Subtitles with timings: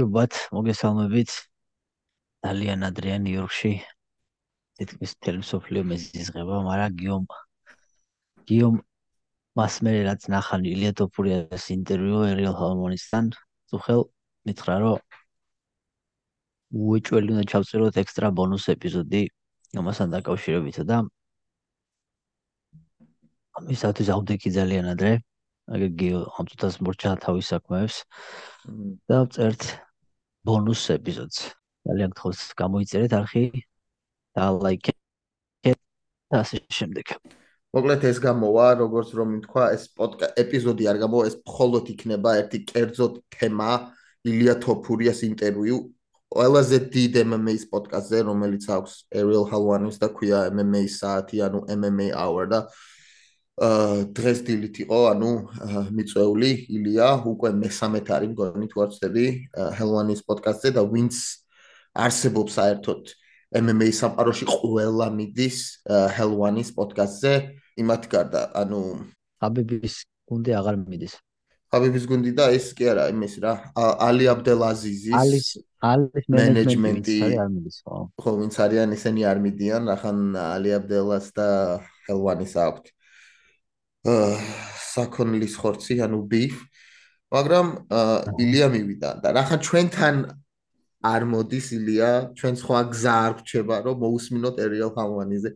[0.00, 1.30] გამარჯობათ, მოგესალმებით.
[2.40, 3.72] ძალიან ადრე ნიუ-იორკში
[4.80, 7.24] თითქმის თელესოფლიო მეზიზღება, მაგრამ გიომ
[8.48, 8.76] გიომ
[9.60, 13.24] მასმერე რაც ნახან ილია ტოპურიას ინტერვიუ ერიელ ჰორმონისთან,
[13.68, 14.00] თუხელ
[14.48, 14.98] მითხრა რომ
[16.80, 19.22] უეჭველი უნდა ჩავწეროთ ექსტრა ბონუს ეპიზოდი
[19.76, 21.04] ამასთან დაკავშირებით და
[23.60, 25.12] ამისათვის ავდექი ძალიან ადრე.
[25.70, 27.96] აგე გიო ამ წუთას მორჩა თავის საქმეებს
[29.06, 29.89] და წერთ
[30.46, 31.38] ბონუს ეპიზოდს.
[31.88, 33.44] ძალიან გთხოვს გამოიწერეთ არხი
[34.36, 34.98] და ლაიქეთ
[36.30, 37.06] და ასე შემდეგ.
[37.70, 39.82] მოკლედ ეს გამოვა, როგორც რომ თქვა, ეს
[40.42, 43.94] ეპიზოდი არ გამოვა, ეს მხოლოდ იქნება ერთი კერძო თემა
[44.26, 45.78] ილია თოფურიას ინტერვიუ
[46.30, 52.46] ყველაზე დიდ MMA-ის პოდკასტზე, რომელიც აქვს Ariel Halwanis და ქვია MMA საათი, ანუ MMA hour
[52.46, 52.60] და
[53.60, 55.30] დღეს დილით იყო, ანუ
[55.92, 59.24] მიწვეული ილია, უკვე მესამეთ არის მგონი თუ არ ვცდები,
[59.76, 61.14] ჰელვანის პოდკასტზე და ვინც
[61.92, 63.02] არსებობს საერთოდ
[63.60, 65.58] MMA სამყაროში ყველა მიდის
[66.16, 67.32] ჰელვანის პოდკასტზე,
[67.84, 68.80] იმათ გარდა, ანუ
[69.44, 69.96] აბიბის
[70.30, 71.14] გუნდი აღარ მიდის.
[71.70, 75.48] აბიბის გუნდი და ეს კი არა, იმის რა, ალი აბდელაზიზის ალის
[75.80, 77.98] ალის მენეჯმენტი არ მიდის, ხო?
[78.20, 81.48] ხო, ვინც არიან ისინი არ მიდიან, ახან ალი აბდელას და
[82.08, 82.90] ჰელვანის აქვთ.
[84.04, 86.56] საქონლის ხორცი, ანუ beef,
[87.30, 87.66] მაგრამ
[88.42, 90.16] ილია მივიდა და რახან ჩვენთან
[91.00, 95.50] არ მოდის ილია, ჩვენ სხვა გზა არ გვჩება, რომ მოусმინოთ ერიალ ჰამვანიზე.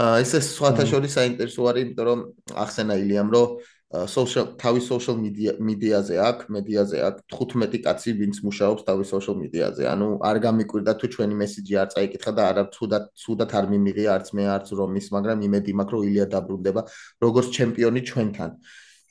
[0.00, 2.20] აა ეს ეს სხვათა შორის საინტერესო არის, იმიტომ რომ
[2.64, 3.48] ახსენა ილიამ, რომ
[3.92, 9.84] social თავის social media მედიაზე აქვს, მედიაზე აქვს 15 კაცი, ვინც მუშაობს თავის social media-ზე.
[9.84, 14.28] ანუ არ გამიკვირდა თუ ჩვენი მესიჯი არ წაიკითხა და არა თუდად თუდად არ მიმიღია არც
[14.32, 16.80] მე არც რომის, მაგრამ იმედი მაქვს, რომ ილია დაბრუნდება
[17.20, 18.50] როგორც ჩემპიონი ჩვენთან.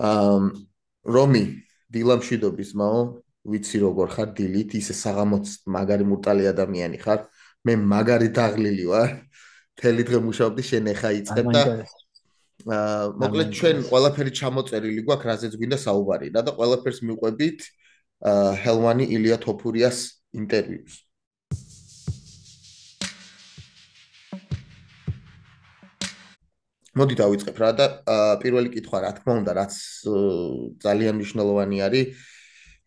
[0.01, 0.39] აა
[1.05, 1.43] რომი
[1.93, 3.01] დილამშვიდობის მაო,
[3.53, 7.29] ვიცი როგორ ხარ დილით, ისე საღამოც მაგარი მურტალი ადამიანი ხარ.
[7.69, 9.09] მე მაგარი დაღლილი ვარ.
[9.77, 11.61] თელი დღე მუშაობდი, შენ ეხა იწყებ და
[12.65, 17.59] მოკლედ ჩვენ ყველაფერი ჩამოწერილი გვაქვს, რაზეც გვინდა საუბარი რა და ყველაფერს მიყვებით
[18.63, 19.97] ჰელვანი ილია თოფურიას
[20.41, 20.95] ინტერვიუს.
[26.91, 27.85] მოდი დავიწყებ რა და
[28.43, 29.73] პირველი კითხვა რა თქმა უნდა რაც
[30.83, 32.07] ძალიან მნიშვნელოვანი არის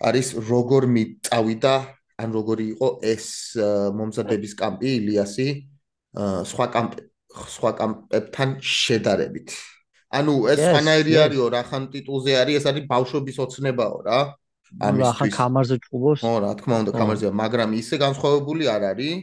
[0.05, 1.75] არის როგორ მიწავიდა
[2.21, 3.27] ან როგორი იყო ეს
[3.97, 5.49] მომზადების კამპი ილიასი
[6.53, 7.01] სხვა კამპი
[7.35, 9.49] სხვა კამპებთან შედარებით.
[10.15, 14.19] ანუ ეს ფანაერი არისო რა ხან ტიტულზე არის, ეს არის ბავშვობის ოცნებაო რა.
[14.79, 16.21] ამის რა ხან კამარზე ჭუბოს?
[16.23, 19.15] ხო, რა თქმა უნდა, კამარზე, მაგრამ ისე განსხვავებული არ არის.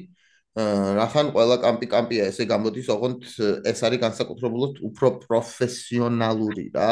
[0.99, 3.19] რა ხან ყველა კამპი კამპია, ესე გამოდის, ოღონდ
[3.71, 6.91] ეს არის განსაკუთრებულად უფრო პროფესიონალური რა.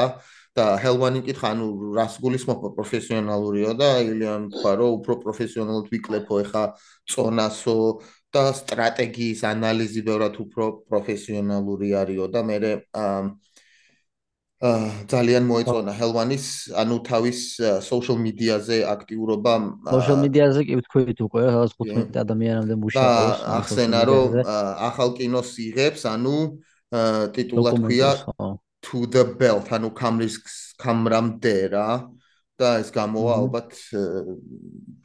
[0.58, 6.64] და ჰელვანი კითხა, ანუ რას გულისხმობ პროფესიონალურიო და ილიამ თქვა, რომ უფრო პროფესიონალურად ვიკლებო ეხა
[7.06, 7.78] წონასო
[8.34, 12.58] და სტრატეგიის ანალიზი ბევრად უფრო პროფესიონალური არისო და მე
[14.60, 16.46] ძალიან მოეწონა ჰელვანის
[16.82, 17.40] ანუ თავის
[17.80, 19.54] social media-ზე აქტიურობა
[19.88, 24.36] social media-ზე კი ვთქვით უკვე რაღაც 15 ადამიანამდე მუშაობს და ახსენა რომ
[24.90, 26.38] ახალ კინოს იღებს ანუ
[27.40, 28.10] ტიტულა თქვია
[28.84, 30.36] to the belt ანუ კამრის
[30.80, 31.90] კამრამდე რა
[32.60, 33.72] და ეს გამოვა ალბათ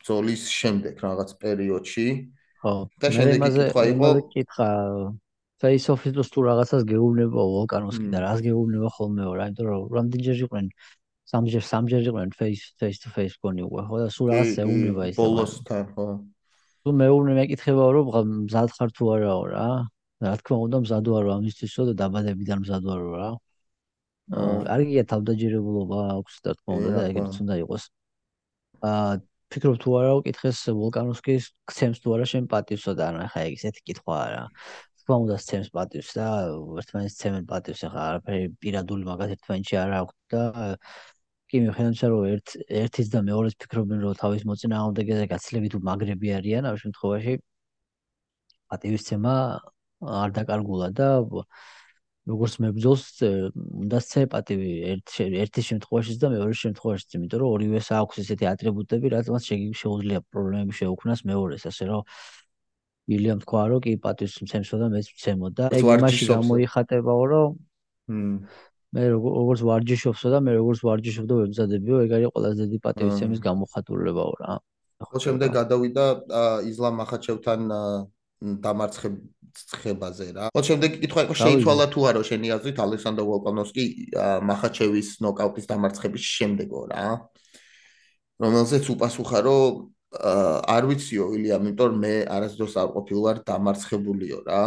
[0.02, 2.06] ზოლის შემდეგ რაღაც პერიოდში.
[2.10, 2.33] აა
[2.64, 4.69] ხო და შემდეგი კითხვა იყო კითხა
[5.64, 10.66] face office-ს თუ რაღაცას გეუბნება ვოლკანოსკი და რას გეუბნება ხოლმეო რა იმიტომ რომ რამდენჯერ იყვნენ
[11.32, 13.97] სამჯერ სამჯერ იყვნენ face face to face კონი უკვე ხო?
[14.02, 16.06] და სულ რაღაც ეუბნება ის ბოლოსთან ხო.
[16.84, 18.06] თუ მეუბნე მეკითხება რომ
[18.44, 19.69] მზად ხარ თუ არაო რა?
[20.25, 23.31] რა თქმა უნდა მზად ვარო ამისთვისო და დაბადებიდან მზად ვარო რა?
[24.75, 27.84] არ გიგია თავდაჯერებულობა აქვს და თქმა უნდა და ეგრეც უნდა იყოს.
[28.88, 29.12] აა
[29.53, 33.81] ფიქრობ თუ არა უკითხეს ვულკანოვსკის გცემს თუ არა შენ პატივსო და ანუ ხა ეგ ესეთი
[33.88, 34.43] კითხვა არა.
[35.00, 36.29] თქმა უნდა გცემს პატივს და
[36.82, 40.43] ერთმანეთს ცემენ პატივს ხა არაფერი პირადული მაგათ ერთმანეთში არ აქვს და
[41.52, 46.76] კი მიხედავთ რომ ერთ ერთის და მეორეს ფიქრობენ რომ თავის მოწინააღმდეგეზე გაცლებით უმაგრები არიან ამ
[46.82, 47.35] შემთხვევაში
[48.73, 49.35] პატივის ცემა
[50.25, 51.08] არ დაკარგულა და
[52.25, 53.05] როგორც მებძოლს
[53.85, 55.09] უნდა ცე პატივი ერთ
[55.44, 59.44] ერთის შემთხვევაშიც და მეორე შემთხვევაშიც, იმიტომ რომ ორივეს აქვს ესეთი ატრიბუტები, რაც მას
[59.81, 62.03] შეუძლია პრობლემები შეუქმნას მეორეს, ასე რომ
[63.12, 67.49] ილიამ თქვა რომ კი პატივს მცემსო და მეც მცემო და ეგ იმაში გამოიხატებაო რომ
[68.94, 74.32] მე როგორც ვარჯიშობსო და მე როგორც ვარჯიშობ და ვებზადებიო, ეგ არის ყველაზე დიდი პატივისცემის გამოხატულებაო
[74.41, 74.53] რა.
[75.05, 76.05] ხო შემდეგ გადავიდა
[76.71, 77.61] ისლამ მახაჩევთან
[78.42, 79.14] დამარცხებ
[79.54, 80.46] ცხებაზე რა.
[80.50, 83.84] ხო შემდეგ კითხვა იყო შეიცვალა თუ არა შენი აზრით ალექსანდრ ვოლკანოვსკი
[84.50, 87.06] მახაჩევის ნოკაუტის დამარცხების შემდეგო რა.
[88.42, 89.94] რომელზეც უპასუხა რომ
[90.75, 94.62] არ ვიციო ილია, იმიტომ რომ მე არასდროს არ ყოფილვარ დამარცხებულიო რა.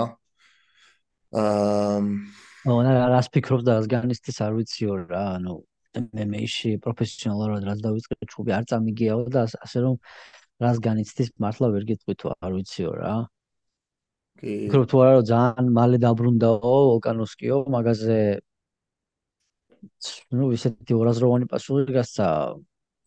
[1.36, 2.00] აა
[2.68, 5.56] ონა რას ფიქრობ და რას განიცდის არ ვიციო რა, ანუ
[6.32, 9.96] მეში პროფესიონალურად რაც დავიწყე ჩუბი არ წამიგიაო და ასე რომ
[10.64, 13.14] რას განიცდის მართლა ვერ გეტყვით არ ვიციო რა.
[14.40, 14.54] კი.
[14.68, 18.20] ფიქრობ თუ არა ძალიან მალე დაბრუნდაო ოკანოსკიო მაგაზე
[20.38, 22.28] ну ისეთი ორაზროვანი პასუხი გასცა.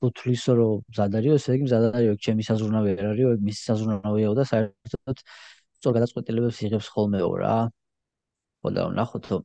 [0.00, 5.18] თuthlisო რომ მზადარიო ესე იგი მზადარიო ჩემი საზრუნავი არ არისო მის საზრუნავიაო და საერთოდ
[5.76, 7.56] სწორ გადაწყვეტილებებს იღებს ხოლმეო რა.
[8.64, 9.36] ხოლმე ნახოთო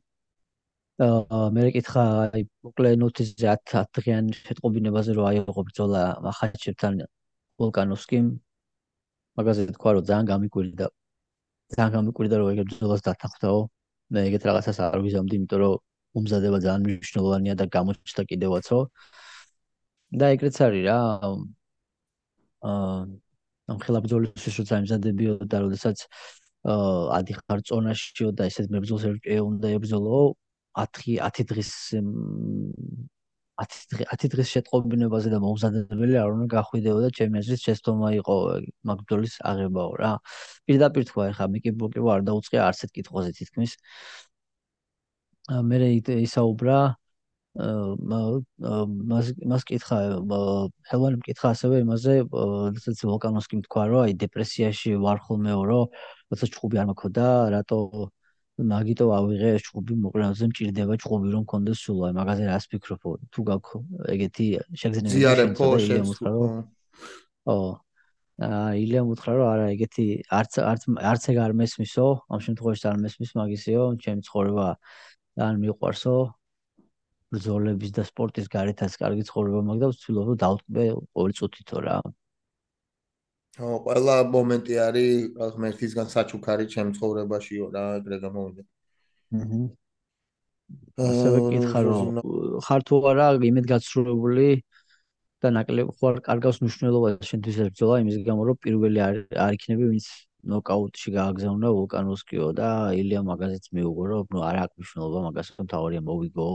[1.04, 6.94] აა მე მეკითხა აი მოკლე ნოთიზე 10 10 დღიან შეტყობინებაზე რომ აიღო ბრძოლა მახაჩებთან
[7.62, 8.30] ვოლკანოვსკიმ
[9.40, 10.86] მაგაზე თქვა რომ ძალიან გამიკვირდა
[11.74, 13.60] ძალიან გამიკვირდა რომ ეგ ბრძოლას დათანხმდაო
[14.14, 15.74] მე ეგეთ რაღაცას არ ვიზამდი იმიტომ რომ
[16.16, 18.78] მომზადება ძალიან მნიშვნელოვანია და გამოჩნდა კიდევაცო.
[20.20, 20.98] და ეგრეც არის რა.
[22.70, 22.98] აა
[23.72, 25.98] ამ ხელაბძოლისთვის როცა იმზადებიო და როდესაც
[26.72, 29.04] აა ადიხარ წონაშიო და ესეთ მებრძოლს
[29.50, 30.18] უნდა ებრძოლო
[30.84, 31.72] 10 10 დღის
[33.62, 38.36] 10 დღე 10 დღის შეტყობინებაზე და მომზადებელი არ უნდა გახვიდეო და ჩემი აზრით შეცდომა იყო
[38.90, 40.12] მაგბძოლის აღებაო რა.
[40.66, 43.72] პირდაპირ თქვა ეხა მიკი ბოკევა არ დაუწყია არცეთ კითხვაზე თითქმის.
[45.70, 45.76] მე
[46.26, 46.78] ისაუბრა
[47.56, 49.98] მას მას კითხა
[50.90, 55.84] ჰელვანი კითხა ასევე იმაზე როდესაც ვოლკანოსკი თქვა რომ აი დეპრესიაში ვარ ხოლმეო რომ
[56.30, 57.26] როცა ჩხუბი არ მქონდა
[57.56, 57.78] რატო
[58.56, 64.06] მაგიტო ავიღე ჩხუბი მოკლეზე მჭირდება ჩხუბი რომ კონდეს სულ აი მაგაზე რას ფიქრობ თუ გაქვს
[64.14, 64.46] ეგეთი
[64.80, 66.32] შეგზნები ზიარებო შეცდო
[67.52, 67.56] ო
[68.46, 70.06] აა ილია მუთხრა რომ არა ეგეთი
[70.38, 70.82] არც არც
[71.12, 74.66] არც ეგ არ მესმისო ამ შემთხვევაში არ მესმის მაგისიო ჩემი ცხოვრება
[75.36, 76.16] ძალიან მიყვარსო
[77.32, 81.96] ბრძოლების და სპორტის გარეთაც კარგი ცხოვრება მაქვს და ვცდილობ რომ დავტკბე ყოველ წუთითო რა.
[83.56, 85.10] ყველა მომენტი არის
[85.56, 88.62] ღმერთისგან საჩუქარი ჩემ ცხოვრებაშიო რა, ეგრე გამოვიდა.
[89.40, 89.60] აჰა.
[91.08, 92.06] ასევე გითხარ რომ
[92.66, 94.46] ხარ თუ არა იმედ გაცრუებული
[95.44, 99.90] და ნაკლებ ხო არ კარგავს მნიშვნელობას შენთვის ერთოა იმის გამო რომ პირველი არ არ იქნები
[99.90, 100.06] ვინც
[100.52, 102.70] ნოკაუტში გააგზავნა ვულკანოვსკიო და
[103.02, 106.48] ილია მაგაზეც მიუგო რომ ნუ არ აქვს მნიშვნელობა მაგას თავარია მოვიგო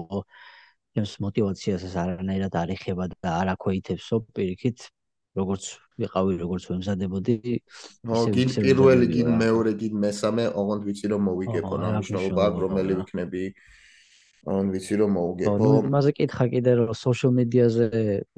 [0.95, 4.87] ჩემს мотиваციას ეს არანაირად არ ეხება და არ აქვეითებსო პირიქით
[5.39, 5.63] როგორც
[6.01, 11.89] ვიყავი როგორც ვემზადებოდი ისე გინ პირველი გინ მეორე გინ მესამე ოღონდ ვიცი რომ მოვიგებო რა
[11.95, 13.43] მნიშვნელობა აქვს რომელი ვიქნები
[14.41, 15.55] ოღონდ ვიცი რომ მოვიგებო.
[15.61, 17.89] ნუ მასე კითხა კიდე რომ social media-ზე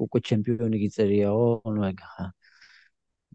[0.04, 1.98] უკვე ჩემპიონი გიწერიაო ნუ ეგ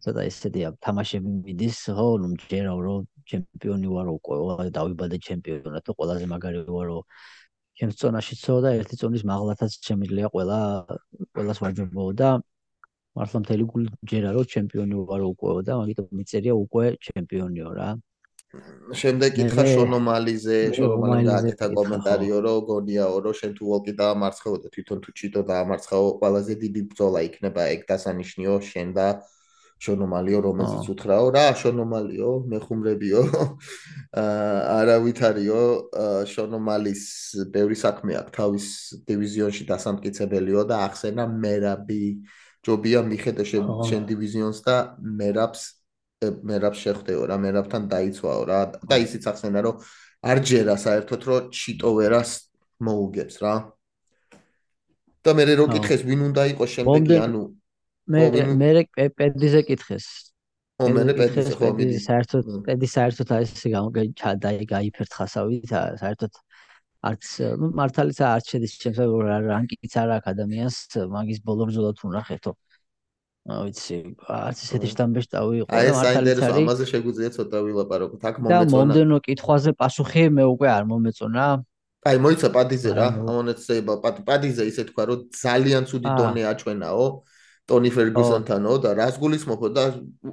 [0.04, 6.26] ცოტა ესეთია თამაშები მიდის ხო ნუ ჯერა რომ ჩემპიონი ვარო უკვე დავიბადე ჩემპიონად და ყველაზე
[6.34, 7.00] მაგარი ვარო
[7.80, 10.60] ჩემს წონაში ცო და ერთი წონის მაღლათაც შემიძლია ყველა
[11.36, 12.30] ყველას ვაჯობო და
[13.20, 17.90] მართლა მთელი გული ჯერა რომ ჩემპიონი ვარო უკვე და მაგიტომ მიწერია უკვე ჩემპიონიო რა.
[19.00, 25.04] შემდეგ კითხა შონომალიზე შონომალი გააკეთა კომენტარიო რომ გონიაო რომ შენ თუ ვოლკი დაამარცხეო და თვითონ
[25.04, 29.08] თუ ჩიტო დაამარცხეო ყველაზე დიდი ბრძოლა იქნება ეგ დასანიშნიო შენ და
[29.80, 31.28] შონომალიო რომელზეც უთხრაო.
[31.36, 33.22] რა შონომალიო მეხუმრებიო?
[34.80, 35.62] არავითარიო
[36.34, 37.04] შონომალის
[37.54, 38.66] ბევრი საქმე აქვს თავის
[39.08, 42.04] დივიზიონში დასამტკიცებელიო და ახსენა მერაბი
[42.66, 45.62] ჯობია მიხედე შენ დივიზიონს და მერაბს
[46.20, 48.60] მერაბს შეხვდეო რა მერაბთან დაიცვაო რა.
[48.84, 49.76] და ისიც ახსენა რომ
[50.32, 52.32] არ ჯერა საერთოდ რომ ჩიტო ვერას
[52.84, 53.54] მოუგებს რა.
[55.24, 57.44] და მე რო კითხეს ვინ უნდა იყოს შემდეგი ანუ
[58.10, 58.24] მე
[58.60, 58.70] მე
[59.16, 60.06] პედიზე კითხეს.
[60.80, 61.98] ო მე პედიზე ხო მიდი.
[62.04, 66.32] საერთოდ პედი საერთოდ არის ესე გამოგაჩადა გაიფერთხასავი საერთოდ
[67.00, 67.24] არც
[67.80, 69.00] მართალიც არც შედის ჩემს
[69.48, 70.78] რანკიც არ აქვს ადამიანს
[71.16, 72.52] მაგის ბოლო ბრძოლა თუ ნახეთო.
[73.50, 76.60] აა ვიცი, არც ესეთი შტამბეში დავიყო და მართალიც არის.
[76.60, 78.22] ამაზე შეგვიძლია ცოტა ვილაპარაკოთ.
[78.30, 78.60] აქ მომეწონა.
[78.60, 81.46] და მომდენო კითხვაზე პასუხი მე უკვე არ მომეწონა.
[82.10, 83.08] აი, მოიცა პადიზე რა.
[83.16, 83.94] ამონეცება
[84.28, 87.06] პადიზე ისე თქვა რომ ძალიან ცუდი დონე აჩვენაო.
[87.70, 89.84] ტონი ფერგუსონთანო და რას გულისხმობ და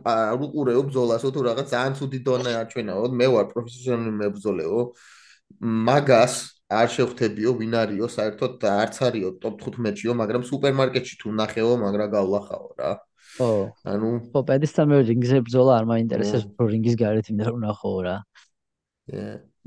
[0.09, 4.79] არ უყურეო ბზოლასო თუ რაღაც ძალიან ცუდი დონე აჩვენაო მე ვარ პროფესიონალი მებზოლეო
[5.89, 6.35] მაგას
[6.67, 12.69] არ შევხვდებიო ვინ არისო საერთოდ არც არისო ტოპ 15-იო მაგრამ სუპერმარკეტში თუ ნახეო მაგრა გავლახაო
[12.79, 12.91] რა.
[13.39, 13.51] ო
[13.87, 18.17] ანუ ხო პედესთან მე რინგზე ბზოლა არ მაინტერესებს პრო რინგის გარეთ მინდა რომ ნახო რა.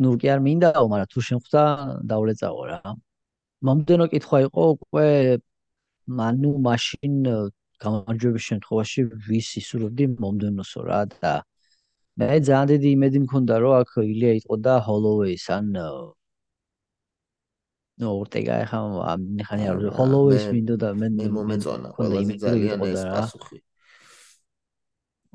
[0.03, 1.63] ნუ კი არ მინდაო მაგრამ თუ შემხვდა
[2.11, 2.81] დავლეწაო რა.
[3.63, 5.07] მომდენო კითხვა იყო უკვე
[6.19, 7.15] მანუ მაშინ
[7.83, 11.33] გამარჯვების შემთხვევაში ვის ისურვებდი მომდენოსო რა და
[12.19, 15.67] მე ძალიან დიდი იმედი მქონდა რომ აქ ილია იყო და ჰოლოვეის ან
[17.99, 18.79] ნო ორტეგა ხა
[19.11, 23.57] ამ ხანი არ ჰოლოვეის მინდო და მე მე მომეწონა ყველაზე ძალიან ეს პასუხი.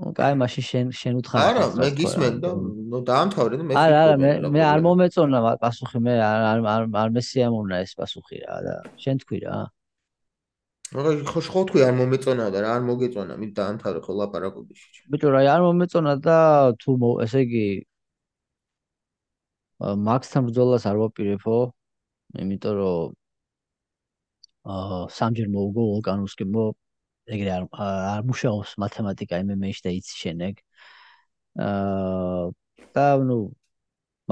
[0.00, 2.50] ნუ კაი, მაშინ შენ შენ უთხარ არა, მე გისმენ და
[2.90, 6.40] ნუ დაამთავრე და მე არა, არა, მე მე არ მომეწონა პასუხი, მე არ
[6.72, 9.60] არ არ მესიამოვნა ეს პასუხი რა და შენ თქვი რა.
[10.94, 15.00] მაგრამ ხო ხო თქვი არ მომეწონა და რა არ მოგეწონა, მით დაამთავრე ხო ლაპარაკობი შეჭი.
[15.12, 16.38] ბიჭო, რა არ მომეწონა და
[16.80, 16.90] თუ
[17.28, 17.66] ესე იგი
[20.08, 21.56] მაქსთან ბრძოლას არ ვაპირებო,
[22.42, 23.14] იმიტომ რომ
[24.74, 26.64] აა სამჯერ მოუგო ვულკანუსკიმო
[27.34, 30.62] ეგრე არ არ მუშაობს მათემატიკა MMA-ში და იცი შენეგ.
[31.66, 32.44] აა
[32.96, 33.38] და ნუ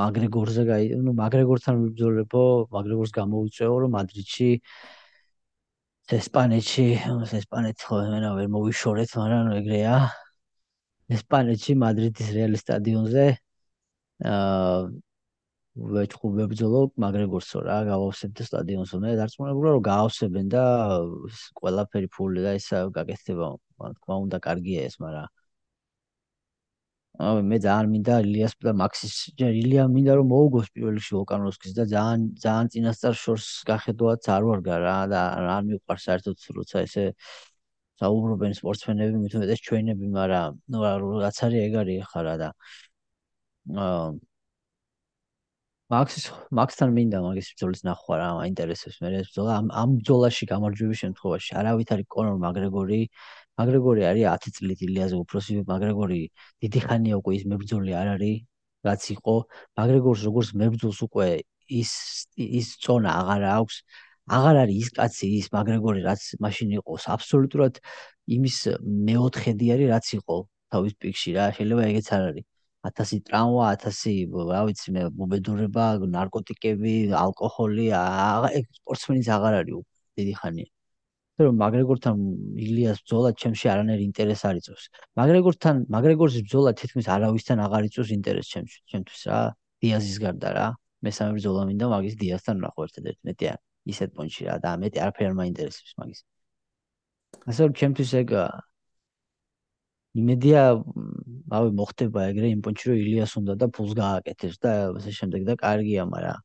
[0.01, 2.45] მაგრეგორზე გაი, ნუ მაგრეგორთან ვიბრძოლებო,
[2.75, 4.51] მაგრეგორს გამოუწეო რომ მადრიდში
[6.19, 6.87] ესპანეთში,
[7.41, 9.95] ესპანეთი ხო მენა ვერ მოვიშორეთ, მაგრამ ეგრეა.
[11.17, 13.27] ესპანეთში მადრიდის რეალ სტადიონზე
[14.33, 14.81] აა
[15.75, 20.65] ვეჭხუ ვებძოლო მაგრეგორსო რა გავავსებთ სტადიონს უნდა დარწმუნებულა რომ გაავსებენ და
[21.61, 23.47] ყველაფერი ფული და ისა გაკეთდება
[23.97, 25.29] თქმა უნდა კარგია ეს მაგრამ
[27.29, 31.73] აი მე ძალიან მინდა ილიას და მაქსის ჯერ ილია მინდა რომ მოუგოს პირველ რიგში ვოკანოვსკის
[31.79, 35.21] და ძალიან ძალიან წინასწარ შორს გახედავაც არ ვარგა რა და
[35.57, 37.05] არ მიყვარს საერთოდ როცა ესე
[38.03, 40.85] საუბრობენ სპორტსმენები მით უმეტეს ჩვენები მაგრამ ნუ
[41.25, 42.49] რაც არის ეგ არის ხარა და
[43.87, 44.13] აა
[45.93, 46.25] მაქსის
[46.57, 49.53] მაქსთან მინდა მაგის ბრძოლის ნახვა რა მაინტერესებს მე ეს ბრძოლა.
[49.61, 53.01] ამ ამ ბრძოლაში გამარჯვების შემთხვევაში არავითარი კონორ მაგრეგორი
[53.61, 56.21] მაგრეგორი არის 10 წლით ილიაზე უფროსი მაგრეგორი
[56.65, 58.39] დიდი ხანია უკვე ის მებრძოლი არ არის
[58.89, 59.35] რაც იყო.
[59.79, 61.29] მაგრეგორს როგორც მებრძოლს უკვე
[61.83, 61.93] ის
[62.61, 63.77] ის წონა აღარ აქვს
[64.39, 67.75] აღარ არის ის კაცი ის მაგრეგორი რაც მაშინ იყო აბსოლუტურად
[68.37, 68.57] იმის
[69.11, 70.37] მეოთხედი არის რაც იყო
[70.73, 71.45] თავის პიკში რა.
[71.57, 72.52] შეიძლება ეგეც არ არის
[72.89, 75.87] 1000 ტრავმა, 1000, რა ვიცი მე, მობედურება,
[76.19, 77.89] ნარკოტიკები, ალკოჰოლი,
[78.59, 79.83] ეგ სპორტსმენის აღარ არის
[80.19, 80.71] დიდი ხანია.
[81.43, 82.17] რომ მაგრეგორთან
[82.65, 84.85] ილიას ბრძოლა ჩემში არანაირ ინტერესს არ იწვევს.
[85.19, 89.41] მაგრეგორთან, მაგრეგორის ბრძოლა თითქმის არავისთან აღარ იწვევს ინტერესს ჩემში, ჩემთვის რა.
[89.83, 90.67] დიაზის გარდა რა.
[91.03, 93.59] მესამე ბრძოლა მინდა მაგის დიასთან ნახო ერთადერთ მეტი არ
[93.93, 96.21] ისეთ პონჩი რა და მეტი არაფერი არ მაინტერესებს მაგის.
[97.51, 98.29] ასე რომ ჩემთვის ეგ
[100.21, 100.63] იმედია
[101.59, 105.55] ავი მოხდება ეგრე იმ პონჩი რომ ილიას უნდა და ფულს გააკეთებს და ასე შემდეგ და
[105.63, 106.41] კარგია მაგრამ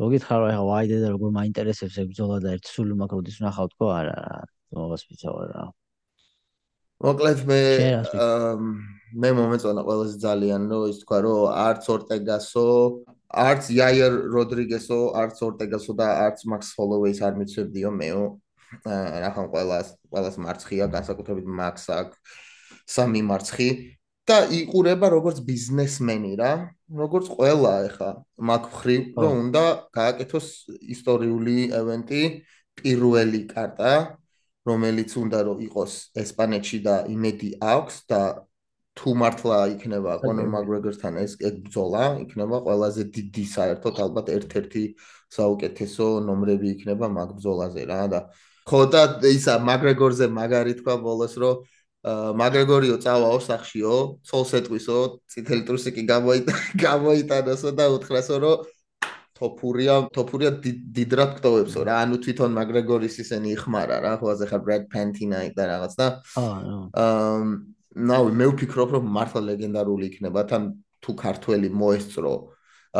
[0.00, 3.86] მოგითხარ რა ვაიდე და როგორ მაინტერესებს ეგ ბრძოლა და ერთი სული მაქვს როდის ვნახავ თქო
[3.94, 4.18] არა
[4.72, 5.64] თომას ვიცავ რა.
[7.04, 7.60] მოკლედ მე
[9.22, 12.66] მე მომეწონა ყველაზე ძალიან რომ ის თქვა რომ არც ორტეგასო
[13.44, 18.24] არც იაიერ როდრიგესო არც ორტეგასო და არც მაქს ფოლოვეის არ მიცვებდიო მეო.
[19.22, 22.48] რა ხან ყველას ყველას მარცხია განსაკუთრებით მაქს აქვს
[22.86, 23.68] სამი მარცხი
[24.30, 26.52] და იყურება როგორც ბიზნესმენი რა,
[27.02, 28.10] როგორც ყველა ეხა
[28.50, 29.64] მაგ ხრივ რომ უნდა
[29.96, 30.48] გააკეთოს
[30.94, 32.22] ისტორიული ევენტი,
[32.78, 33.94] პირველი კარტა,
[34.68, 38.22] რომელიც უნდა რომ იყოს ესპანეთში და იმედი აქვს და
[39.00, 44.84] თუ მართლა იქნება კონორ მაგრეგორთან ეს ეგ ბრძოლა, იქნება ყველაზე დიდი საერთოდ ალბათ ერთ-ერთი
[45.36, 48.20] საუკეთესო ნომრები იქნება მაგ ბრძოლაზე რა და
[48.70, 51.62] ხო და ისა მაგრეგორზე მაგარი თქვა ბოლოს რომ
[52.08, 56.52] მაგრეგორიო წავაო სახშიო, ცოლს ეტყვისო, წითელი ტრუსიკი გამოიტა,
[56.86, 58.68] გამოიტანოსო და უთხრასო, რომ
[59.40, 60.50] თოფურია, თოფურია
[60.96, 61.98] დიდრად გტოვებსო რა.
[62.04, 66.06] ანუ თვითონ მაგრეგორის ისენი იხმარა რა, ხო ასე ხარ ბრედ პენტინა და რაღაც და
[66.40, 67.36] აა
[68.10, 70.62] ნაუ მე ვფიქრობ, რომ მართლა ლეგენდარული იქნება თან
[71.04, 72.34] თუ ქართველი მოესწრო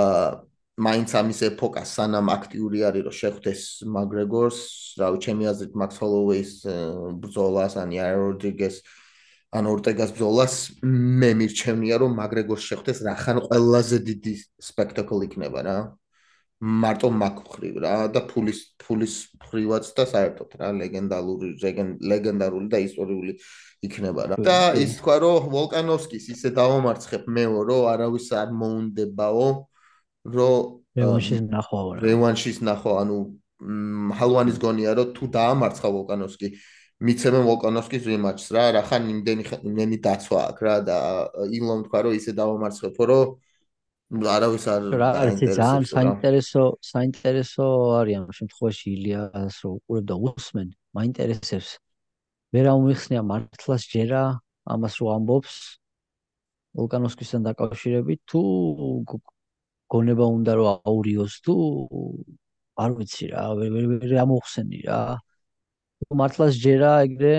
[0.00, 0.49] აა
[0.80, 3.60] მაინც ამის ეპოქა სანამ აქტიური არის რომ შეხვდეს
[3.96, 4.60] მაგრეგორს,
[5.00, 6.52] რავი, ჩემი აზრით მაქს ჰოლოვეის
[7.20, 8.76] ბრძოლას ან იარ როდრიგეს
[9.50, 10.54] ან ორტეგას ბრძოლას
[11.20, 14.34] მე მირჩევნია რომ მაგრეგორს შეხვდეს რახან ყველაზე დიდი
[14.70, 15.78] სპექტაკლი იქნება რა.
[16.60, 19.14] მარტო მაგ ხრივ რა და ფულის ფულის
[19.48, 21.56] ხრივაც და საერთოდ რა ლეგენდალური
[22.04, 23.32] ლეგენდარული და ისტორიული
[23.80, 24.36] იქნება რა.
[24.44, 29.48] და ის თქვა რომ ვოლკანოვსკის ისე დავამარცხებ მეო რომ არავის არ მოუნდებაო
[30.24, 33.18] რომ რევანშის ნახო რა რევანშის ნახო ანუ
[34.20, 36.48] ჰალვანის გონია რომ თუ დაამარცხა ვოლკანოვსკი
[37.00, 40.98] მიცემენ ვოლკანოვსკის რემაჩს რა რახან იმდენი იმდენი დაცვა აქვს რა და
[41.58, 43.24] ილონ თქვა რომ ისე დავამარცხებო რომ
[44.10, 47.66] არავის არ რა არის ძალიან საინტერესო საინტერესო
[48.00, 51.70] არის ამ შემთხვევაში ილიას რო უყურებ და უსმენ მაინტერესებს.
[52.50, 54.22] მე რა უმიხსნია მართლაც ჯერა
[54.66, 55.54] ამას რო ამბობს
[56.74, 58.40] ვოლკანოვსკისთან დაკავშირებით თუ
[59.92, 61.54] გონება უნდა რომ აურიოს თუ
[62.84, 65.00] არ ვიცი რა ვერ ვერ ვერ ამოხსენი რა.
[66.20, 67.34] მართლაც ჯერა ეგრე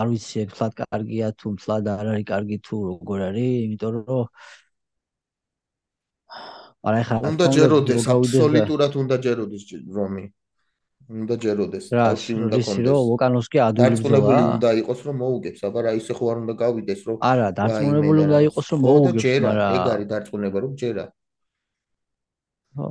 [0.00, 4.26] არ ვიცი ეგ თლად კარგია თუ თლად არ არის კარგი თუ როგორ არის იმიტომ რომ
[6.88, 9.66] არა ხა უნდა ჯეროდეს აბსოლუტურად უნდა ჯეროდეს
[9.98, 10.24] რომი
[11.08, 12.86] უნდა ჯეროდეს, თავში უნდა კონდეს.
[12.86, 14.20] რო ვოკანოვსკი ადვილი ბრძოლა.
[14.20, 18.18] დარწმუნებული უნდა იყოს, რომ მოუგებს, აბა რა ისე ხო არ უნდა გავიდეს, რომ არა, დარწმუნებული
[18.26, 21.04] უნდა იყოს, რომ მოუგებს, მაგრამ ეგ არის დარწმუნება, რომ ჯერა.
[22.76, 22.88] ხო.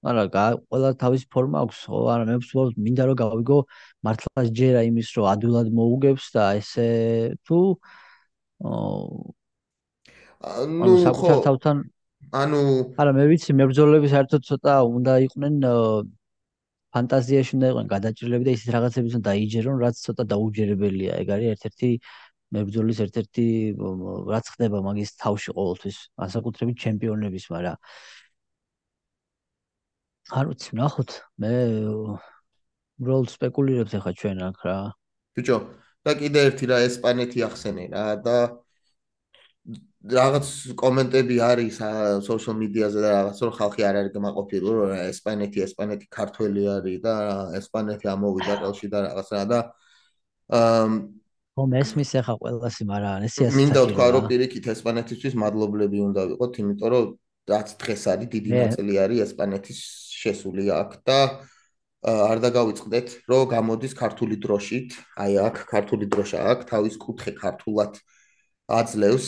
[0.00, 0.24] არა,
[0.70, 3.58] ყველა თავის ფორმა აქვს, ხო, არა, მე ვსვამ, მინდა რომ გავიგო
[4.00, 6.88] მართლაც ჯერა იმის, რომ ადვილად მოუგებს და ესე
[7.44, 7.58] თუ
[10.40, 11.76] ანუ საკუთარ თავთან
[12.32, 12.60] ანუ
[12.96, 15.54] არა, მე ვიცი, მებრძოლები საერთოდ ცოტა უნდა იყვნენ
[16.94, 21.12] ფანტაზიაში უნდა იყვნენ გადაჭრილები და ისეთ რაღაცებს უნდა დაიჯერონ, რაც ცოტა დაუჯერებელია.
[21.22, 21.90] ეგ არის ერთ-ერთი
[22.56, 23.46] მებრძოლის ერთ-ერთი
[24.34, 27.76] რაც ხდება მაგის თავში ყოველთვის, ასაკუთრებით ჩემპიონების, მაგრამ
[30.30, 31.10] არ ვიცი, ნახოთ.
[31.42, 31.52] მე
[33.00, 34.78] უბრალოდ სპეკულირებს ახლა ჩვენ აქ რა.
[35.38, 35.58] ბიჭო,
[36.06, 38.36] და კიდე ერთი რა ესპანეთი ახსენე რა და
[40.00, 40.46] რაღაც
[40.80, 41.76] კომენტები არის
[42.24, 47.14] social media-ზე და რაღაც რომ ხალხი არ არის გამაყოფილი რომ ესპანეთი ესპანეთი ქართველი არის და
[47.60, 49.58] ესპანეთი ამოვიდა ყელში და რაღაცა და
[50.56, 50.84] აა
[51.60, 56.52] ხო მესმის ახლა ყველასი მაგრამ ესე ასე მინდა თქვა რომ პირიქით ესპანეთისთვის მადლობლები უნდა ვიყოთ
[56.62, 57.06] იმიტომ რომ
[57.52, 59.80] რაც დღეს არის დიდი ნაწილი არის ესპანეთის
[60.22, 61.18] შესული აქ და
[62.00, 68.00] არ დაგავიწყდეთ რომ გამოდის ქართული დროშით აი აქ ქართული დროშა აქ თავის კუთხე ქართულად
[68.70, 69.26] აძლევს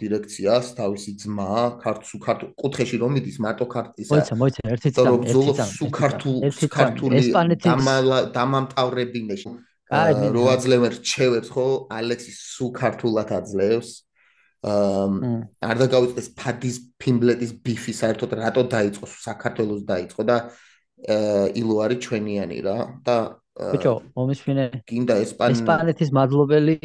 [0.00, 5.52] დირექციას თავისი ძმა ქართულ ქართულ კუთხეში რომ მიდის მარტო ქართისა მოიცა მოიცა ერთი წამი ერთი
[5.58, 6.36] წამი სუ ქართულ
[6.72, 7.20] ქართული
[8.36, 9.50] დამამტავრებინეში.
[10.36, 11.66] რო აძლევენ რჩევებს ხო
[11.98, 13.90] ალექსის სუ ქართულად აძლევს.
[14.62, 15.30] აა
[15.68, 20.36] არ დაგავიწყდეს ფადის ფიმბლეტის ბიფი საერთოდ რატო დაიწყო საქართველოს დაიწყო და
[21.58, 24.64] ილო არის ჩვენიანი რა და ბიჭო, მომისმინე.
[24.88, 26.76] გინდა ესპანი ესპანეთის მადლობელი,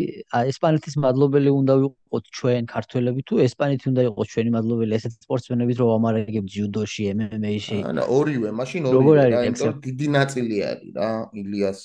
[0.51, 5.89] ესპანეთის მადლობელი უნდა ვიყოთ ჩვენ ქართველები თუ ესპანეთი უნდა იყოს ჩვენი მადლობელი ესეთ სპორტსმენებით რომ
[5.95, 7.79] ამარაგებ ჯიუდოში, MMA-ში.
[7.87, 11.79] ანა, ორივე, მაშინ ორივე რა, იმიტომ დიდი ნაწილი არის რა, ილიას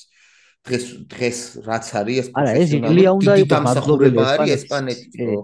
[0.67, 4.19] დღეს დღეს რაც არის ეს არა, ეს ილია უნდა იყოს მადლობელი
[4.59, 5.39] ესპანეთის, ხო?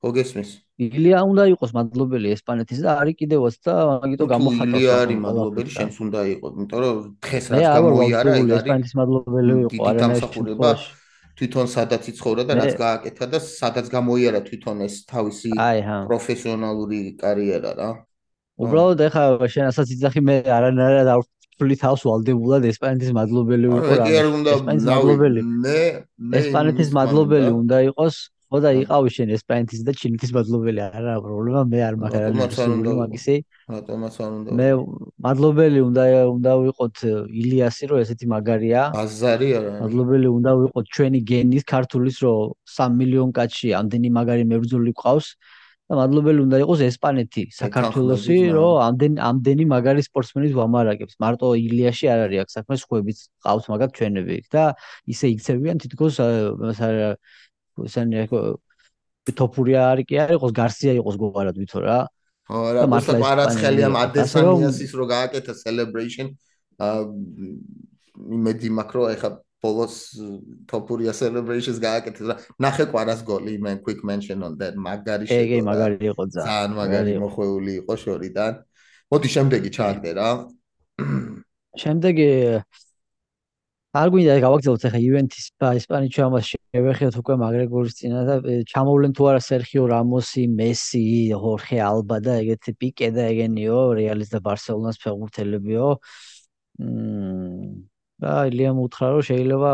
[0.00, 0.50] ხო გესმის?
[0.80, 4.80] ილია უნდა იყოს მადლობელი ესპანეთის და არის კიდევაც და მაგიტო გამოხატავს.
[4.80, 9.52] ილია არის მადლობელი, შენს უნდა იყოს, იმიტომ რომ დღეს რაც გამოიარა, ეგ არის ესპანეთის მადლობელი
[9.60, 10.70] იყო, არა ნახულება.
[11.40, 15.50] თვითონ სადაც იცხოვრა და რაც გააკეთა და სადაც გამოიარა თვითონ ეს თავისი
[16.08, 17.90] პროფესიონალური კარიერა რა.
[18.60, 24.04] უბრალოდ ეხა შენ ასაც იძახი მე არანაირად არ ვფლი თავს ვალდებულად ესპანეთის მადლობელი ვიყო რა.
[24.52, 25.40] ესპანეთის მადლობელი.
[25.64, 25.80] მე
[26.28, 28.16] მე ესპანეთის მადლობელი უნდა იყოს
[28.50, 32.58] ხო და იყავი შენ ესპანეთის და ჩინეთის მადლობელი არა პრობლემა მე არ მაქვს
[32.98, 33.36] მაგისი.
[33.70, 34.68] რატომაც არ უნდა მე
[35.26, 36.96] მადლობელი უნდა უნდა ვიყოთ
[37.30, 38.82] ილიასი რომ ესეთი მაგარია.
[38.90, 42.38] აზარი არა მადლობელი უნდა ვიყოთ ჩვენი გენის ქართulis რომ
[42.74, 45.28] 3 მილიონ კაცი ამდენი მაგარი მებრძოლი ყავს
[45.90, 51.14] და მადლობელი უნდა იყოს ესპანეთი საქართველოსი რომ ამდენ ამდენი მაგარი სპორტსმენით ვამარაგებს.
[51.22, 54.64] მარტო ილიაში არ არის აქ საქმე სხვაებიც ყავს მაგათ ჩვენები და
[55.10, 56.18] ისე იქცევიან თითქოს
[57.88, 58.26] ესენი
[59.36, 61.98] ტოპური არის კი არ იყოს გარსია იყოს გოღარად ვითო რა.
[62.50, 66.26] ხო რა მართლა პარაცხელი ამ ადესანიასის რო გააკეთა celebration
[68.36, 69.94] იმედი მაკრო ეხა ბოლოს
[70.70, 72.36] ტოპურია celebrations გააკეთეს რა.
[72.64, 77.12] ნახე ყვარას გოლი მე quick mention on that მაგარი შეგო ეგ მაგარი იყო ძალიან მაგარი
[77.24, 78.52] მოხვეული იყო შორიდან.
[79.12, 80.28] მოდი შემდეგი ჩააგდე რა.
[81.82, 82.28] შემდეგი
[83.90, 88.34] არ გვინდა გავაგზავნოთ ახლა ივენთის ესპანეთში ამას შევეხეთ უკვე მაგრეგორის წინა და
[88.70, 91.02] ჩამოვლენ თუ არა სერხიო რამოსი, მესი,
[91.34, 95.88] ხორხე ალბა და ეგეთი პიკე და ეგენიო, რეალის და ბარსელონას ფეხბურთელებიო.
[96.86, 97.90] მმ
[98.22, 99.70] და ილიამ უთხრა რომ შეიძლება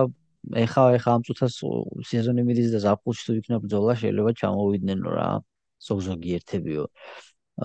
[0.64, 1.54] ეხა ეხა ამ წუთას
[2.08, 5.28] სეზონი მიდის და ზაფხულში თუ იქნება ბრძოლა შეიძლება ჩამოვიდნენ რა
[5.88, 6.84] ზოგ-ზოგი ერთებიო.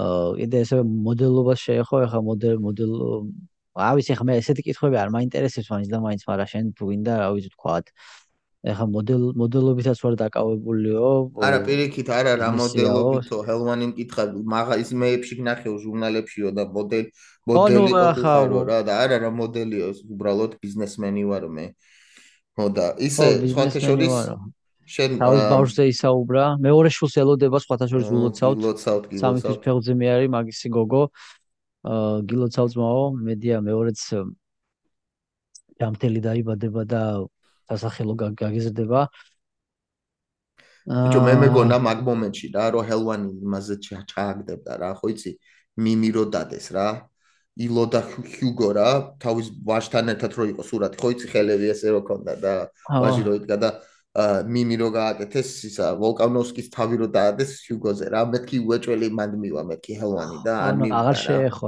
[0.02, 2.94] აა კიდე ესე მოდელობას შეეხო ეხა მოდელ მოდელ
[3.80, 7.14] რა ვიცი ხა მე ესეთი კითხვები არ მაინტერესებს მაინც და მაინც მაგრამ შენ თუ გინდა
[7.22, 7.86] რა ვიცი თქვათ
[8.62, 11.06] ეხა მოდელ მოდელობითაც ვარ დაკავებულიო
[11.48, 17.06] არა პირიქით არა რა მოდელობითო ჰელმანი მკითხა მაგა ის მეებში ნახეო ჟურნალებშიო და მოდელ
[17.50, 21.66] მოდელი ხო რა და არა რა მოდელიო უბრალოდ ბიზნესმენი ვარ მე.
[22.54, 24.16] ხო და ისე სხვათა შორის
[24.92, 30.08] შენ თავის ბავშვზე ისაუბრა მეორე შულს ელოდება სხვათა შორის ულოცავთ ულოცავთ გილოცავთ სამის ფეხზე მე
[30.16, 31.04] არის მაგისი გოგო
[31.82, 34.02] გილოცავწმაო მედია მეორეც
[35.82, 37.02] ჯამთელი დაიბადება და
[37.72, 39.02] სასახელო გაგიზრდება.
[40.86, 45.32] ბიჭო მე მეგონა მაგ მომენტში რა რო ჰელვანი იმაზე ჩააგდებდა რა ხო იცი?
[45.78, 46.88] მიმირო დადეს რა
[47.66, 48.02] ილო და
[48.34, 48.90] ჰიუგო რა
[49.22, 51.26] თავის ვაჟთან ერთად რო იყო სურათი ხო იცი?
[51.34, 52.54] ხელები ესე რო ქონდა და
[52.90, 53.70] ვაჟი რო იდგა და
[54.12, 59.94] მიმი რო გააკეთეს ისა ვოლკანოვსკის თავი რო დაადეს ჰიუგოზე რა მეთქი უეჭველი მანდ მივა მეთქი
[60.02, 61.68] ჰელვანი და არ რა აღარ შეეხო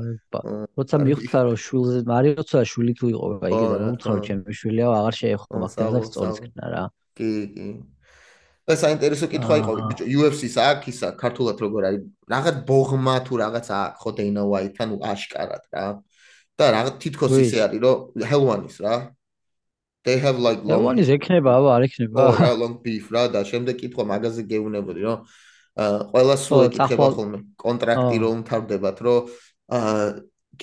[0.75, 5.15] როცა მიხვდა რომ შვილზე მარი როცა შვილი თუ იყო იგი და რომ ჩემი შვილია აღარ
[5.23, 6.83] შეეხო მაგას სწორწკნა რა.
[7.15, 7.67] კი კი.
[8.67, 13.67] და საინტერესო კითხვა იყო ბიჭო UFC-ს აქ ისა ქართულად როგორ არის რაღაც ბოღმა თუ რაღაც
[13.71, 15.85] აქ ხო დეინა ვაითან აშკარად რა.
[16.59, 18.95] და რაღაც თითქოს ისე არის რომ ჰელვანის რა
[20.03, 23.23] they have like long one is ექნება აბა არ ექნება oh how long beef რა
[23.33, 25.17] და შემდეგ კითხვა მაგაზე გეუნებოდი რომ
[25.83, 29.31] აა ყველა სულ ეკითხება ხოლმე კონტრაქტი რომ თარდებათ რომ
[29.79, 30.05] აა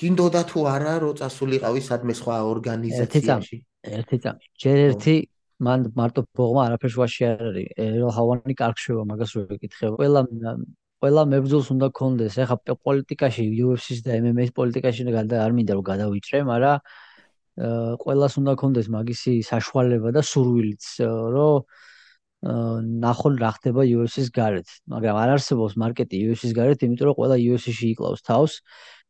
[0.01, 3.57] გინდოდა თუ არა რომ წასულიყავი სადმე სხვა ორგანიზაციაში?
[3.97, 5.15] ერთი წამი ჯერ ერთი
[5.61, 7.67] მან მარტო ფოგმა არაფერს ვაში არ არის.
[8.01, 10.21] რომ ჰავანი კარგ შევა მაგას რო ეკითხება ყველა
[11.01, 12.55] ყველა მებრძოლს უნდა კონდეს ეხა
[12.87, 15.01] პოლიტიკაში UFC-ს და MMA-ს პოლიტიკაში
[15.45, 16.77] არ მინდა რომ გადავიჭრე მაგრამ
[17.59, 20.85] ყველას უნდა კონდეს მაგისი საშუალება და სურვილიც
[21.35, 21.65] რომ
[22.41, 27.91] ნახონ რა ხდება UFC-ს გარეთ, მაგრამ არ არსებობს მარკეტი UFC-ს გარეთ, იმიტომ რომ ყველა UFC-ში
[27.93, 28.55] იკლავს თავს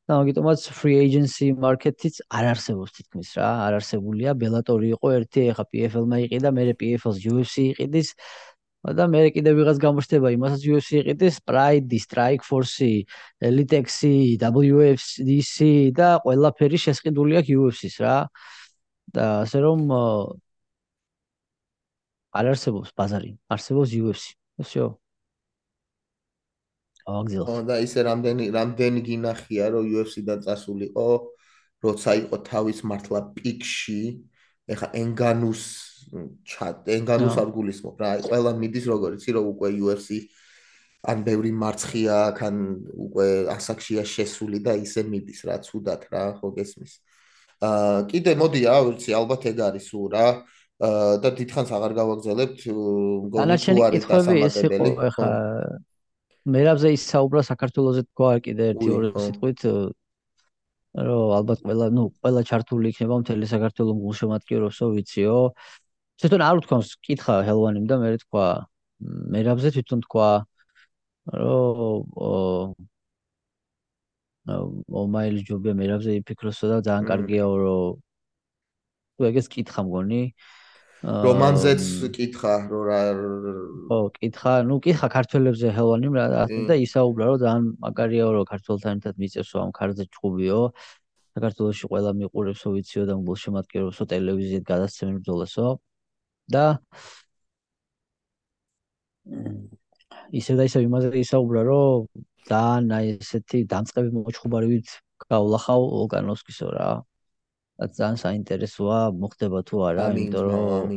[0.10, 4.34] და მაგიტომაც free agency market-იც არ არსებობს თითქმის რა, არ არსებულია.
[4.36, 8.10] Bellator იყო ერთი, ეხა PFL-მა იყიდა, მე PFL-ს UFC იყიდის.
[8.87, 13.07] და მე კიდე ვიღაც გამოჩნდება იმასაც UFC იყიდეს Pride, Strike Force,
[13.43, 14.07] Elite X,
[14.39, 15.59] WFC
[15.97, 18.17] და ყველაფერი შესყიდული აქვს UFC-ს რა.
[19.17, 19.81] და ასე რომ
[22.37, 24.35] არ არსებობს ბაზარი, არსებობს UFC.
[24.61, 24.99] всё.
[27.07, 27.45] აგზილ.
[27.47, 31.09] ხო და ისე რამდენი რამდენი გინახია რომ UFC-დან წასულიყო,
[31.87, 34.03] როცა იყო თავის მართლა პიკში,
[34.70, 35.64] ეხა ენგანუს
[36.46, 40.10] ჩატ ენგანუს არ გულისხმობ რა ყველა მიდის როგორ იცი რომ უკვე UFC
[41.02, 42.58] ან ბევრი მარცხია აქ ან
[43.10, 46.94] უკვე ასაკშია შესული და ისე მიდის რა ცუდად რა ხო გესმის.
[47.62, 50.28] აა კიდე მოდია ვიცი ალბათ ეგ არის უ რა
[51.22, 52.60] და დიდხანს აღარ გავაგზავნებთ
[53.26, 55.26] მგონი თუ არის დასამატებელი ხო.
[56.42, 59.62] მერაბზე ისაუბრა საქართველოსზე თქვა კიდე ერთი ორი სიტყვით
[60.96, 65.38] რომ ალბათ ყველა ნუ ყველა ჩართული იქნება მთელი საქართველოს გულშემატკივრებსო ვიციო.
[66.22, 68.46] თვითონ არ ვთქვამს კითხა ჰელვანიმ და მე თქვა
[69.36, 70.30] მერაბზე თვითონ თქვა
[71.42, 72.06] რომ
[75.00, 78.02] ო მაილი ჯობია მერაბზე იფიქროსო და ძალიან კარგია რომ
[79.16, 80.22] თუ ეგეც კითხა მგონი
[81.02, 81.84] რომანზეც
[82.14, 83.00] კითხა რომ რა
[83.90, 86.26] ო კითხა ნუ კითხა ქართველებზე ჰელვანიმ რა
[86.70, 90.62] და ისაუბრა რომ ძალიან მაგარია რომ ქართველთან ერთად მიწევსო ამ ქარზე ჭუბიო
[91.36, 95.68] საქართველოსში ყველა მიყურებსო ვიციო და გულშემატკივრებსო ტელევიზიით გადასცემენ ბრძოლასო.
[96.52, 96.66] და
[100.40, 102.08] ისე და ისე იმაზე ისაუბრა რომ
[102.50, 104.88] ძალიან აი ესეთი დამწყები მოჩხუბარივით
[105.32, 106.90] გავლახავ ოლკანოვსკისო რა
[107.82, 110.94] ძალიან საინტერესოა მოხდება თუ არა იმიტომ რომ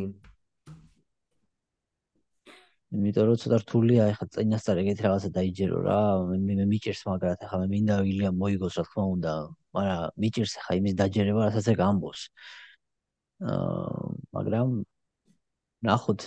[2.95, 6.01] იმიტომ რომ ცოტა რთულია ეხლა წინასწარ ეგეთი რაღაცა დაიჯერო რა.
[6.31, 9.33] მე მიჭერს მაგრამ ეხლა მე მინდა ვილიამ მოიგოს რა თქმა უნდა.
[9.75, 12.23] მაგრამ მიჭერს ეხლა იმის დაჯერება რასაც ეგ ამბობს.
[13.51, 14.69] აა მაგრამ
[15.91, 16.21] ნახოთ.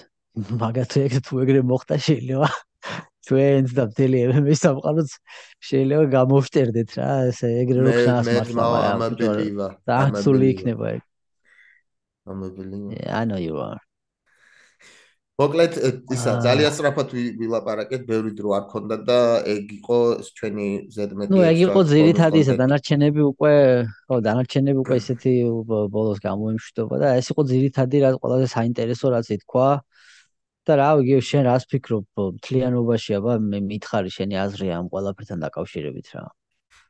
[0.62, 2.50] მაგათ ეგ თუ ეგრე მოხდა შეიძლება
[3.28, 5.10] ჩვენც და მთელი მე სამყაროც
[5.70, 11.02] შეიძლება გამოვშტერდეთ რა ესე ეგრე რო ხსნას მართლა ამაბილია ამაბილი იქნება ეგ.
[12.32, 13.82] ამაბილი I know you are.
[15.38, 15.76] მოკლედ
[16.16, 19.18] ისა ძალიან სწრაფად ვილაპარაკეთ, ბევრი დრო არ ქონდა და
[19.54, 19.98] ეგ იყო
[20.34, 21.30] ჩვენი ზედმეტი.
[21.30, 23.54] ნუ ეგ იყო ძირითადი ისა დანარჩენები უკვე,
[24.10, 25.34] ხო, დანარჩენები უკვე ისეთი
[25.94, 29.70] ბოლოს გამოიმშვიდობა და ეს იყო ძირითადი რაც ყველაზე საინტერესო რაც ითქვა.
[30.68, 32.06] და რა ვიგე შენ რას ფიქრობ?
[32.44, 36.24] თლიანობაში აბა მე მითხარი შენი აზრი ამ ყველაფერთან დაკავშირებით რა.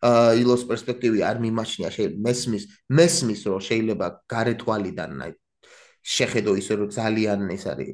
[0.08, 1.90] აა ილოს პერსპექტივი არ მიმაჩნია
[2.26, 2.64] მესმის
[2.98, 5.32] მესმის რომ შეიძლება გარეთვალიდან აი
[6.16, 7.90] შეხედო ისე რომ ძალიან ეს არის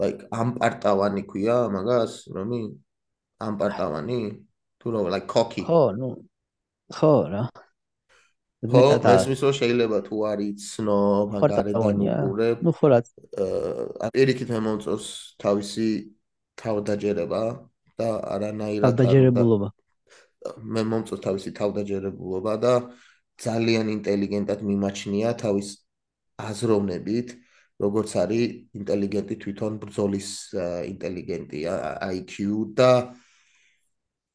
[0.00, 2.60] like ამპარტავანი ქვია მაგას რომი
[3.48, 4.18] ამპარტავანი
[4.80, 5.62] თუ რა like cocky.
[5.64, 6.08] ხო ნუ
[6.92, 7.42] ხო რა
[8.64, 10.98] ხო ეს მისო შეიძლება თუ არის ცნო
[11.34, 12.98] მაგარიდან უყურებ ნუ ხო რა.
[13.44, 15.04] აა პირიქით მომწოს
[15.42, 15.88] თავისი
[16.56, 17.42] თავდაჯერება
[18.00, 19.68] და არანაირად თავდაჯერებულობა.
[20.74, 22.74] მე მომწოს თავისი თავდაჯერებულობა და
[23.44, 25.68] ძალიან ინტელიგენტად მიმაჩნია თავის
[26.40, 27.28] აზროვნებით,
[27.84, 28.44] როგორც არის
[28.80, 30.28] ინტელიგენტი თვითონ ბრძოლის
[30.94, 31.74] ინტელიგენტია
[32.16, 32.32] IQ
[32.78, 32.90] და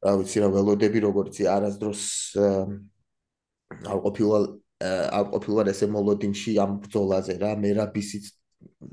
[0.03, 2.03] რა ვიცი რა ველოდები როგორც არასდროს
[3.69, 4.39] არ ყოფილა
[5.19, 8.25] არ ყოფილა ესე მოლოდინში ამ ბრძოლაზე რა მერაბისიც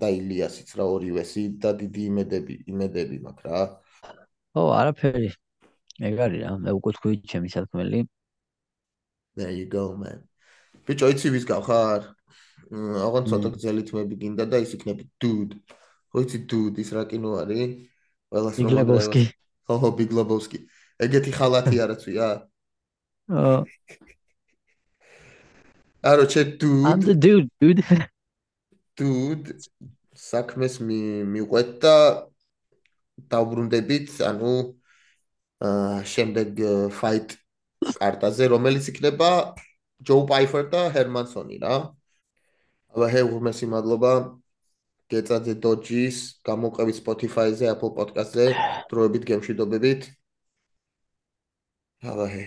[0.01, 3.63] და ილიასიც რა ორივესი და დიდი იმედები იმედები მაქვს რა
[4.59, 5.31] ო არაფერი
[6.11, 8.01] ეგ არის რა მე უკვე თქვი ჩემი სათქმელი
[9.37, 10.21] there you go man
[10.87, 12.03] ბიჭო იცი ვის გავხარ
[12.67, 15.55] აღარ ცოტა გძელი თმები გინდა და ის იქნება dude.
[16.11, 17.75] ხო იცი dude ის რა კინო არის?
[18.31, 19.23] ყველას რომ გლებოვსკი.
[19.67, 20.59] ხო ხო ბიგლობოვსკი.
[21.07, 22.27] ეგეთი ხალათი არაცვია?
[23.31, 23.59] აა
[26.07, 26.87] არო ჩე dude.
[26.87, 27.83] I'm the dude, dude.
[28.97, 29.49] dude
[30.17, 31.97] საქმეს მიყვეთ და
[33.33, 34.53] დაუბრუნდებით, ანუ
[35.67, 36.49] აა შემდეგ
[37.01, 37.37] fight
[38.01, 39.31] კარტაზე, რომელიც იქნება
[40.07, 41.77] ჯო პაიფერ და ჰერმანსონი რა.
[42.97, 44.13] აბა ჰე უმესი მადლობა
[45.13, 46.17] გეწადე დოჯის
[46.49, 48.47] გამოყევით Spotify-ზე, Apple Podcast-ზე,
[48.91, 50.01] დროებით გემშვიდობებით.
[52.03, 52.45] აბა ჰე